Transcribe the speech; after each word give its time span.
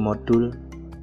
modul 0.00 0.56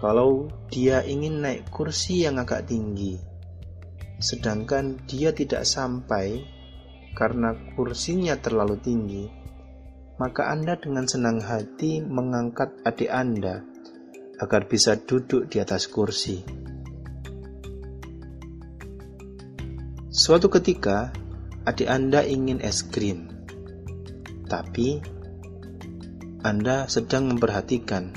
Kalau 0.00 0.48
dia 0.72 1.04
ingin 1.04 1.44
naik 1.44 1.68
kursi 1.68 2.24
yang 2.24 2.40
agak 2.40 2.64
tinggi, 2.64 3.20
sedangkan 4.24 5.04
dia 5.04 5.36
tidak 5.36 5.68
sampai 5.68 6.48
karena 7.12 7.52
kursinya 7.76 8.40
terlalu 8.40 8.80
tinggi, 8.80 9.24
maka 10.16 10.48
Anda 10.48 10.80
dengan 10.80 11.04
senang 11.04 11.44
hati 11.44 12.00
mengangkat 12.00 12.72
adik 12.88 13.12
Anda 13.12 13.60
agar 14.40 14.68
bisa 14.68 14.96
duduk 14.96 15.48
di 15.52 15.60
atas 15.60 15.88
kursi. 15.88 16.40
Suatu 20.08 20.48
ketika, 20.48 21.12
adik 21.68 21.88
Anda 21.88 22.24
ingin 22.24 22.64
es 22.64 22.80
krim, 22.80 23.28
tapi 24.48 25.04
Anda 26.40 26.88
sedang 26.88 27.28
memperhatikan, 27.36 28.16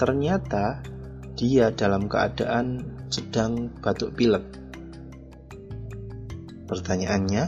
ternyata 0.00 0.80
dia 1.36 1.68
dalam 1.68 2.08
keadaan 2.08 2.96
sedang 3.12 3.68
batuk 3.84 4.16
pilek. 4.16 4.48
Pertanyaannya, 6.64 7.44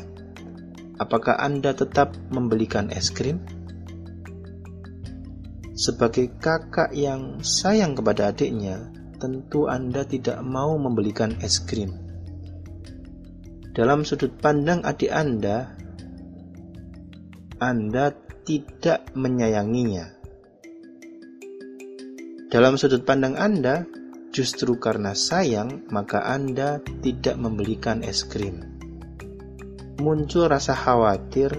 apakah 1.00 1.40
Anda 1.40 1.72
tetap 1.72 2.16
membelikan 2.28 2.92
es 2.92 3.08
krim? 3.08 3.59
Sebagai 5.80 6.36
kakak 6.36 6.92
yang 6.92 7.40
sayang 7.40 7.96
kepada 7.96 8.36
adiknya, 8.36 8.92
tentu 9.16 9.64
Anda 9.64 10.04
tidak 10.04 10.44
mau 10.44 10.76
membelikan 10.76 11.40
es 11.40 11.56
krim. 11.56 11.96
Dalam 13.72 14.04
sudut 14.04 14.36
pandang 14.44 14.84
adik 14.84 15.08
Anda, 15.08 15.72
Anda 17.56 18.12
tidak 18.44 19.08
menyayanginya. 19.16 20.20
Dalam 22.52 22.76
sudut 22.76 23.08
pandang 23.08 23.40
Anda, 23.40 23.88
justru 24.36 24.76
karena 24.76 25.16
sayang, 25.16 25.88
maka 25.88 26.28
Anda 26.28 26.84
tidak 27.00 27.40
membelikan 27.40 28.04
es 28.04 28.28
krim. 28.28 28.60
Muncul 29.96 30.44
rasa 30.44 30.76
khawatir 30.76 31.56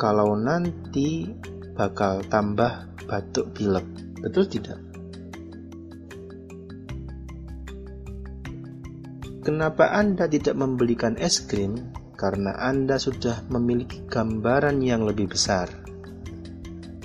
kalau 0.00 0.40
nanti 0.40 1.36
bakal 1.76 2.24
tambah 2.32 2.95
batuk 3.06 3.54
pilek. 3.54 3.86
Betul 4.20 4.44
tidak? 4.50 4.78
Kenapa 9.46 9.94
Anda 9.94 10.26
tidak 10.26 10.58
membelikan 10.58 11.14
es 11.22 11.38
krim? 11.38 11.94
Karena 12.18 12.58
Anda 12.58 12.98
sudah 12.98 13.46
memiliki 13.46 14.02
gambaran 14.10 14.82
yang 14.82 15.06
lebih 15.06 15.30
besar. 15.30 15.70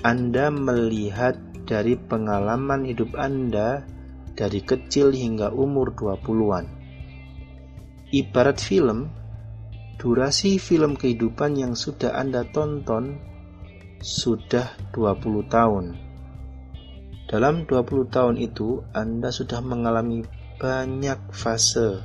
Anda 0.02 0.50
melihat 0.50 1.38
dari 1.62 1.94
pengalaman 1.94 2.82
hidup 2.82 3.14
Anda 3.14 3.86
dari 4.34 4.58
kecil 4.64 5.14
hingga 5.14 5.54
umur 5.54 5.94
20-an. 5.94 6.66
Ibarat 8.10 8.58
film, 8.58 9.06
durasi 10.02 10.58
film 10.58 10.98
kehidupan 10.98 11.54
yang 11.54 11.78
sudah 11.78 12.18
Anda 12.18 12.42
tonton 12.50 13.31
sudah 14.02 14.74
20 14.90 15.46
tahun. 15.46 15.94
Dalam 17.30 17.64
20 17.64 18.12
tahun 18.12 18.36
itu, 18.36 18.82
Anda 18.92 19.30
sudah 19.30 19.62
mengalami 19.62 20.26
banyak 20.58 21.30
fase. 21.32 22.02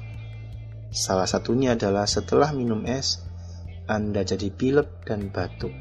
Salah 0.94 1.28
satunya 1.28 1.76
adalah 1.76 2.08
setelah 2.08 2.54
minum 2.54 2.86
es, 2.88 3.20
Anda 3.90 4.24
jadi 4.24 4.54
pilek 4.54 5.04
dan 5.04 5.34
batuk. 5.34 5.74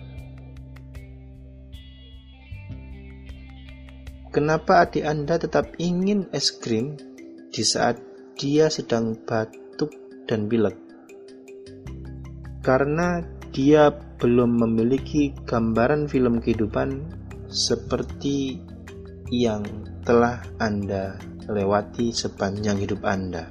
Kenapa 4.35 4.85
adik 4.85 5.05
Anda 5.05 5.41
tetap 5.41 5.79
ingin 5.81 6.29
es 6.33 6.53
krim 6.53 6.99
di 7.53 7.63
saat 7.65 7.97
dia 8.37 8.69
sedang 8.69 9.17
batuk 9.25 9.93
dan 10.29 10.49
pilek? 10.51 10.77
Karena 12.61 13.23
dia 13.55 14.06
belum 14.17 14.61
memiliki 14.65 15.37
gambaran 15.45 16.09
film 16.09 16.41
kehidupan 16.41 17.05
seperti 17.53 18.61
yang 19.29 19.63
telah 20.07 20.41
Anda 20.57 21.21
lewati 21.47 22.11
sepanjang 22.11 22.81
hidup 22.83 23.03
Anda. 23.07 23.51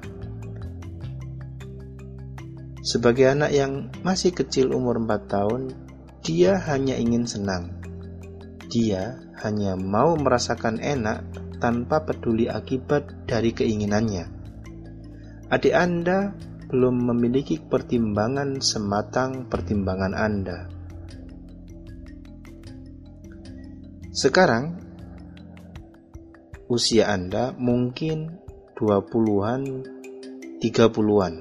Sebagai 2.86 3.34
anak 3.34 3.52
yang 3.52 3.90
masih 4.06 4.30
kecil 4.30 4.70
umur 4.70 5.02
4 5.02 5.26
tahun, 5.26 5.74
dia 6.22 6.58
hanya 6.70 6.94
ingin 6.97 7.26
senang. 7.26 7.74
Dia 8.70 9.18
hanya 9.42 9.74
mau 9.74 10.14
merasakan 10.18 10.78
enak 10.78 11.26
tanpa 11.58 12.06
peduli 12.06 12.46
akibat 12.46 13.26
dari 13.26 13.58
keinginannya. 13.58 14.30
Adik 15.50 15.74
Anda 15.74 16.34
belum 16.75 17.08
memiliki 17.08 17.56
pertimbangan 17.56 18.59
sematang 18.59 19.47
pertimbangan 19.47 20.12
Anda. 20.12 20.68
Sekarang, 24.12 24.75
usia 26.68 27.08
Anda 27.08 27.56
mungkin 27.56 28.44
20-an, 28.75 29.88
30-an. 30.59 31.34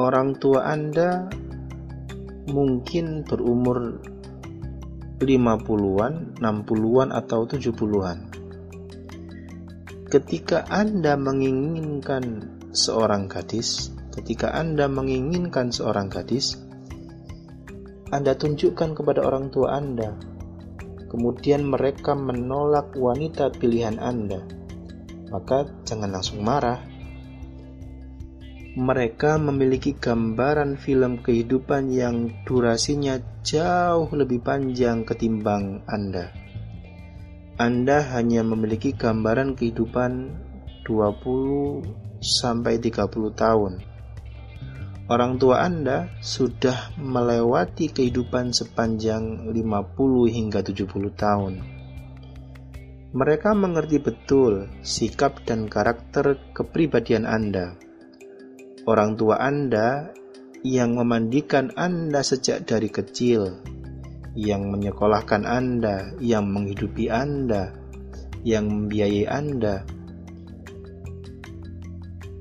Orang 0.00 0.40
tua 0.40 0.64
Anda 0.64 1.28
mungkin 2.48 3.28
berumur 3.28 4.00
50-an, 5.20 6.40
60-an 6.40 7.08
atau 7.12 7.44
70-an. 7.44 8.18
Ketika 10.08 10.64
Anda 10.72 11.20
menginginkan 11.20 12.55
seorang 12.76 13.26
gadis, 13.26 13.90
ketika 14.12 14.52
Anda 14.52 14.84
menginginkan 14.86 15.72
seorang 15.72 16.12
gadis, 16.12 16.60
Anda 18.12 18.36
tunjukkan 18.36 18.92
kepada 18.92 19.24
orang 19.24 19.48
tua 19.48 19.80
Anda. 19.80 20.12
Kemudian 21.08 21.64
mereka 21.64 22.12
menolak 22.12 22.92
wanita 22.92 23.50
pilihan 23.56 23.96
Anda. 23.96 24.44
Maka 25.32 25.66
jangan 25.88 26.12
langsung 26.12 26.44
marah. 26.44 26.78
Mereka 28.76 29.40
memiliki 29.40 29.96
gambaran 29.96 30.76
film 30.76 31.24
kehidupan 31.24 31.88
yang 31.88 32.44
durasinya 32.44 33.16
jauh 33.40 34.12
lebih 34.12 34.44
panjang 34.44 35.08
ketimbang 35.08 35.80
Anda. 35.88 36.28
Anda 37.56 38.04
hanya 38.12 38.44
memiliki 38.44 38.92
gambaran 38.92 39.56
kehidupan 39.56 40.12
20 40.84 42.05
sampai 42.20 42.80
30 42.80 43.32
tahun. 43.36 43.72
Orang 45.06 45.38
tua 45.38 45.62
Anda 45.62 46.10
sudah 46.18 46.90
melewati 46.98 47.94
kehidupan 47.94 48.50
sepanjang 48.50 49.54
50 49.54 49.54
hingga 50.26 50.66
70 50.66 51.14
tahun. 51.14 51.54
Mereka 53.14 53.54
mengerti 53.54 54.02
betul 54.02 54.66
sikap 54.82 55.46
dan 55.46 55.70
karakter 55.70 56.42
kepribadian 56.50 57.22
Anda. 57.22 57.78
Orang 58.82 59.14
tua 59.14 59.38
Anda 59.38 60.10
yang 60.66 60.98
memandikan 60.98 61.70
Anda 61.78 62.26
sejak 62.26 62.66
dari 62.66 62.90
kecil, 62.90 63.62
yang 64.34 64.68
menyekolahkan 64.74 65.46
Anda, 65.46 66.18
yang 66.18 66.50
menghidupi 66.50 67.06
Anda, 67.06 67.78
yang 68.42 68.66
membiayai 68.66 69.30
Anda, 69.30 69.86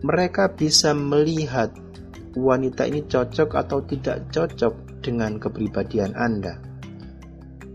mereka 0.06 0.54
bisa 0.54 0.94
melihat 0.94 1.74
wanita 2.38 2.86
ini 2.86 3.10
cocok 3.10 3.58
atau 3.58 3.82
tidak 3.90 4.30
cocok 4.30 5.02
dengan 5.02 5.42
kepribadian 5.42 6.14
Anda. 6.14 6.62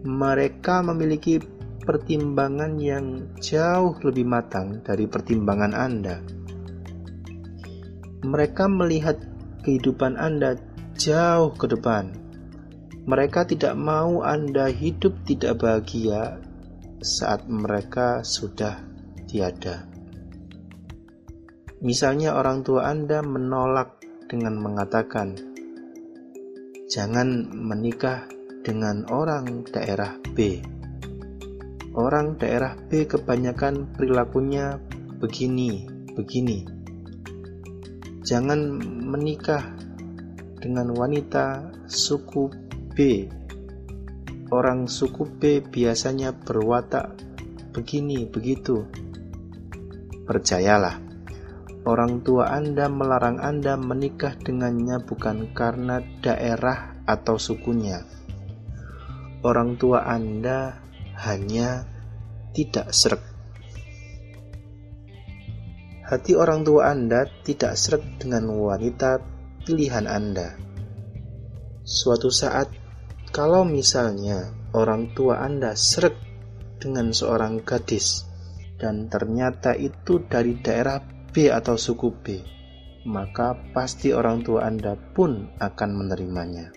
Mereka 0.07 0.87
memiliki 0.87 1.43
pertimbangan 1.83 2.79
yang 2.79 3.35
jauh 3.43 3.99
lebih 4.07 4.31
matang 4.31 4.79
dari 4.87 5.11
pertimbangan 5.11 5.75
Anda. 5.75 6.23
Mereka 8.23 8.65
melihat 8.71 9.19
kehidupan 9.67 10.15
Anda 10.15 10.55
jauh 10.95 11.51
ke 11.59 11.67
depan. 11.67 12.15
Mereka 13.11 13.51
tidak 13.51 13.75
mau 13.75 14.23
Anda 14.23 14.71
hidup 14.71 15.27
tidak 15.27 15.67
bahagia 15.67 16.39
saat 17.03 17.49
mereka 17.51 18.23
sudah 18.23 18.79
tiada. 19.27 19.90
Misalnya, 21.81 22.37
orang 22.37 22.61
tua 22.61 22.93
Anda 22.93 23.25
menolak 23.25 24.05
dengan 24.29 24.61
mengatakan, 24.61 25.33
"Jangan 26.93 27.49
menikah 27.57 28.29
dengan 28.61 29.09
orang 29.09 29.65
daerah 29.65 30.21
B." 30.37 30.61
Orang 31.97 32.39
daerah 32.39 32.79
B 32.79 33.03
kebanyakan 33.09 33.97
perilakunya 33.97 34.79
begini, 35.19 35.89
begini. 36.15 36.63
Jangan 38.23 38.79
menikah 39.11 39.75
dengan 40.63 40.95
wanita 40.95 41.75
suku 41.91 42.47
B. 42.95 43.27
Orang 44.55 44.87
suku 44.87 45.27
B 45.27 45.65
biasanya 45.67 46.31
berwatak 46.31 47.19
begini, 47.75 48.23
begitu. 48.29 48.87
Percayalah, 50.31 51.10
orang 51.89 52.21
tua 52.21 52.53
Anda 52.53 52.93
melarang 52.93 53.41
Anda 53.41 53.77
menikah 53.81 54.37
dengannya 54.37 55.01
bukan 55.05 55.57
karena 55.57 56.05
daerah 56.21 57.01
atau 57.09 57.41
sukunya. 57.41 58.05
Orang 59.41 59.81
tua 59.81 60.05
Anda 60.05 60.85
hanya 61.25 61.89
tidak 62.53 62.93
seret. 62.93 63.23
Hati 66.05 66.35
orang 66.35 66.67
tua 66.67 66.91
Anda 66.91 67.25
tidak 67.47 67.79
seret 67.79 68.03
dengan 68.19 68.51
wanita 68.51 69.23
pilihan 69.63 70.11
Anda. 70.11 70.59
Suatu 71.87 72.29
saat, 72.29 72.69
kalau 73.31 73.63
misalnya 73.63 74.51
orang 74.75 75.15
tua 75.15 75.41
Anda 75.41 75.79
seret 75.79 76.19
dengan 76.83 77.15
seorang 77.15 77.63
gadis, 77.63 78.27
dan 78.81 79.07
ternyata 79.07 79.77
itu 79.77 80.25
dari 80.27 80.59
daerah 80.59 80.99
B 81.31 81.47
atau 81.51 81.79
suku 81.79 82.11
B, 82.11 82.43
maka 83.07 83.55
pasti 83.71 84.11
orang 84.11 84.43
tua 84.43 84.67
Anda 84.67 84.99
pun 84.99 85.51
akan 85.63 85.91
menerimanya. 85.95 86.75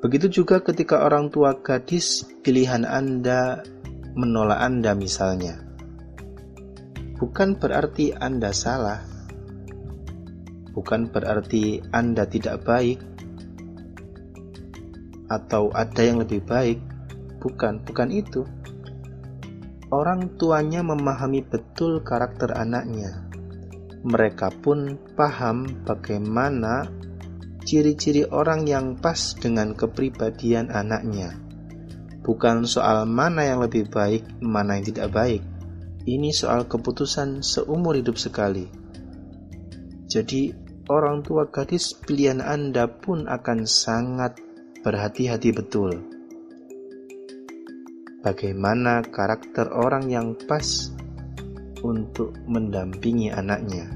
Begitu 0.00 0.42
juga 0.42 0.60
ketika 0.60 1.04
orang 1.04 1.32
tua 1.32 1.56
gadis 1.60 2.24
pilihan 2.44 2.84
Anda 2.84 3.64
menolak 4.16 4.60
Anda 4.60 4.92
misalnya. 4.96 5.60
Bukan 7.16 7.56
berarti 7.56 8.12
Anda 8.12 8.52
salah, 8.52 9.00
bukan 10.76 11.08
berarti 11.08 11.80
Anda 11.92 12.28
tidak 12.28 12.68
baik 12.68 13.00
atau 15.32 15.72
ada 15.72 16.02
yang 16.04 16.20
lebih 16.22 16.44
baik. 16.44 16.78
Bukan, 17.40 17.82
bukan 17.86 18.08
itu. 18.12 18.42
Orang 19.86 20.34
tuanya 20.34 20.82
memahami 20.82 21.46
betul 21.46 22.02
karakter 22.02 22.50
anaknya. 22.50 23.22
Mereka 24.02 24.58
pun 24.58 24.98
paham 25.14 25.86
bagaimana 25.86 26.90
ciri-ciri 27.62 28.26
orang 28.26 28.66
yang 28.66 28.98
pas 28.98 29.38
dengan 29.38 29.78
kepribadian 29.78 30.74
anaknya. 30.74 31.38
Bukan 32.26 32.66
soal 32.66 33.06
mana 33.06 33.46
yang 33.46 33.62
lebih 33.62 33.86
baik, 33.86 34.26
mana 34.42 34.74
yang 34.74 34.90
tidak 34.90 35.14
baik. 35.14 35.42
Ini 36.02 36.34
soal 36.34 36.66
keputusan 36.66 37.46
seumur 37.46 37.94
hidup 37.94 38.18
sekali. 38.18 38.66
Jadi, 40.10 40.50
orang 40.90 41.22
tua 41.22 41.46
gadis 41.46 41.94
pilihan 41.94 42.42
Anda 42.42 42.90
pun 42.90 43.30
akan 43.30 43.66
sangat 43.70 44.42
berhati-hati 44.82 45.50
betul. 45.54 46.15
Bagaimana 48.26 49.06
karakter 49.06 49.70
orang 49.70 50.10
yang 50.10 50.34
pas 50.50 50.90
untuk 51.78 52.34
mendampingi 52.50 53.30
anaknya? 53.30 53.86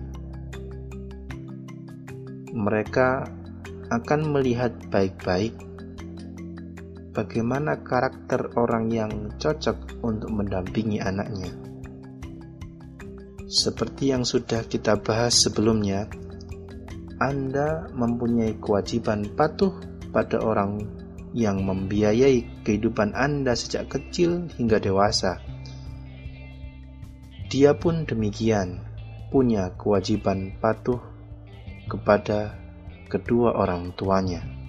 Mereka 2.54 3.26
akan 3.90 4.20
melihat 4.30 4.70
baik-baik 4.86 5.50
bagaimana 7.10 7.82
karakter 7.82 8.54
orang 8.54 8.94
yang 8.94 9.34
cocok 9.34 9.98
untuk 10.06 10.30
mendampingi 10.30 11.02
anaknya. 11.02 11.50
Seperti 13.50 14.14
yang 14.14 14.22
sudah 14.22 14.62
kita 14.62 14.94
bahas 15.02 15.42
sebelumnya, 15.42 16.06
anda 17.18 17.90
mempunyai 17.98 18.62
kewajiban 18.62 19.26
patuh 19.34 19.74
pada 20.14 20.38
orang 20.38 20.99
yang 21.32 21.62
membiayai 21.62 22.66
kehidupan 22.66 23.14
Anda 23.14 23.54
sejak 23.54 23.90
kecil 23.90 24.50
hingga 24.58 24.82
dewasa. 24.82 25.38
Dia 27.50 27.74
pun 27.74 28.06
demikian, 28.06 28.82
punya 29.30 29.74
kewajiban 29.74 30.54
patuh 30.62 31.02
kepada 31.90 32.54
kedua 33.10 33.58
orang 33.58 33.90
tuanya. 33.98 34.59